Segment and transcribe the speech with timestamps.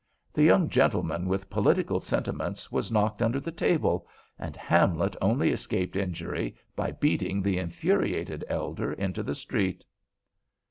[0.33, 4.07] The young gentleman with political sentiments was knocked under the table,
[4.39, 9.83] and Hamlet only escaped injury by beating the infuriated elder into the street.